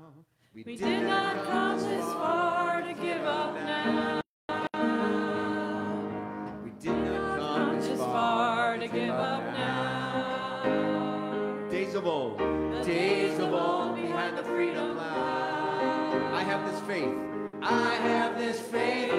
[0.54, 4.24] We did not come this far to give up now.
[12.05, 16.30] Of old, The days of old behind the freedom plow.
[16.34, 17.14] I have this faith.
[17.62, 19.11] I have this faith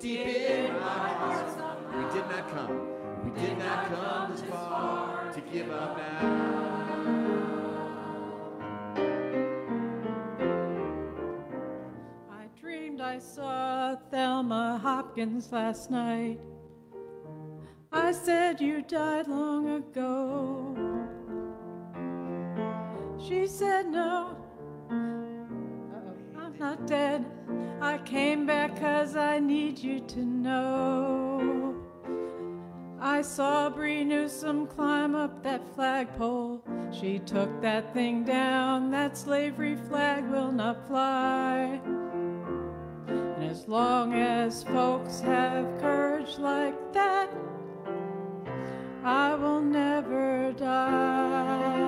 [0.00, 1.46] deep in my heart.
[1.94, 2.88] We did not come.
[3.24, 6.72] We did not come this far to give up now.
[12.30, 16.40] I dreamed I saw Thelma Hopkins last night.
[17.92, 21.01] I said you died long ago.
[23.28, 24.36] She said no.
[24.90, 27.24] I'm not dead.
[27.80, 31.74] I came back 'cause I need you to know.
[33.00, 36.62] I saw Bree Newsom climb up that flagpole.
[36.90, 38.90] She took that thing down.
[38.90, 41.80] That slavery flag will not fly.
[43.06, 47.30] And as long as folks have courage like that,
[49.04, 51.81] I will never die.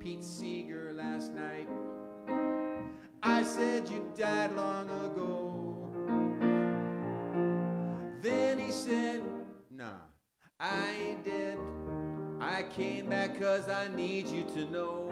[0.00, 1.68] Pete Seeger last night.
[3.22, 5.90] I said you died long ago.
[8.22, 9.22] Then he said,
[9.70, 9.98] Nah,
[10.58, 11.58] I ain't dead.
[12.40, 15.10] I came back cause I need you to know.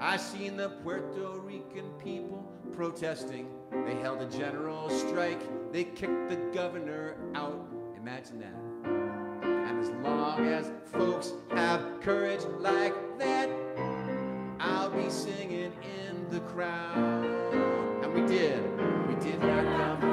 [0.00, 3.48] I seen the Puerto Rican people protesting.
[3.84, 5.42] They held a general strike.
[5.72, 7.68] They kicked the governor out.
[7.98, 8.71] Imagine that.
[9.82, 13.50] As long as folks have courage like that,
[14.60, 17.24] I'll be singing in the crowd.
[18.04, 18.62] And we did.
[19.08, 19.64] We did not
[20.00, 20.11] come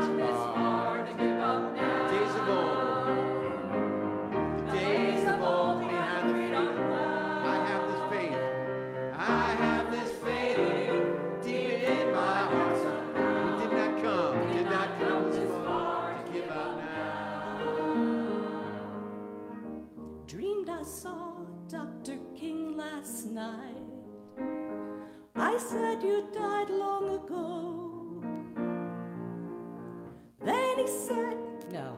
[30.89, 31.37] said,
[31.71, 31.95] No,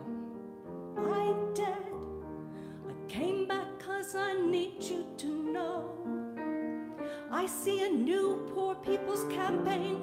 [0.98, 1.68] I did.
[2.90, 5.92] I came back cause I need you to know.
[7.32, 10.01] I see a new poor people's campaign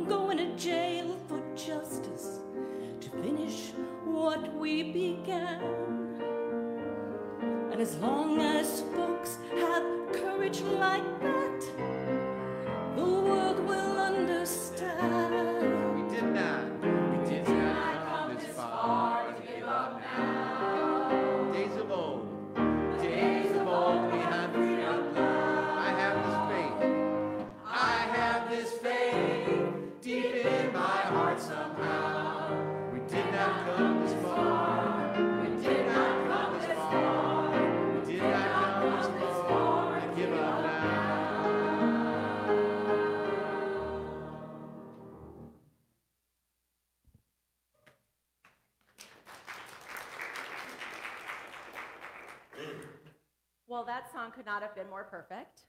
[54.79, 55.63] been more perfect.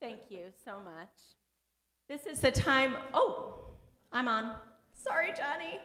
[0.00, 1.10] Thank you so much.
[2.08, 2.96] This is the time.
[3.12, 3.66] Oh,
[4.12, 4.54] I'm on.
[4.94, 5.78] Sorry, Johnny.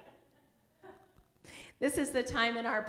[1.81, 2.79] This is the time in our